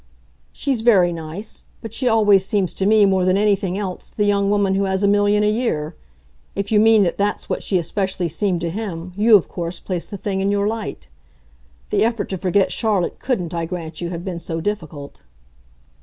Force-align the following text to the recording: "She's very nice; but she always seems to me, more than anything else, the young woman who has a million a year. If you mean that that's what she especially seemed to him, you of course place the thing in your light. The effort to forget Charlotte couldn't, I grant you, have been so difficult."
"She's 0.51 0.81
very 0.81 1.13
nice; 1.13 1.67
but 1.79 1.93
she 1.93 2.07
always 2.07 2.43
seems 2.43 2.73
to 2.73 2.87
me, 2.87 3.05
more 3.05 3.23
than 3.23 3.37
anything 3.37 3.77
else, 3.77 4.09
the 4.09 4.25
young 4.25 4.49
woman 4.49 4.73
who 4.73 4.85
has 4.85 5.03
a 5.03 5.07
million 5.07 5.43
a 5.43 5.51
year. 5.51 5.95
If 6.55 6.71
you 6.71 6.79
mean 6.79 7.03
that 7.03 7.19
that's 7.19 7.51
what 7.51 7.61
she 7.61 7.77
especially 7.77 8.27
seemed 8.27 8.61
to 8.61 8.71
him, 8.71 9.13
you 9.15 9.35
of 9.37 9.47
course 9.47 9.79
place 9.79 10.07
the 10.07 10.17
thing 10.17 10.41
in 10.41 10.49
your 10.49 10.65
light. 10.67 11.07
The 11.91 12.03
effort 12.03 12.29
to 12.29 12.37
forget 12.39 12.71
Charlotte 12.71 13.19
couldn't, 13.19 13.53
I 13.53 13.67
grant 13.67 14.01
you, 14.01 14.09
have 14.09 14.25
been 14.25 14.39
so 14.39 14.59
difficult." 14.59 15.21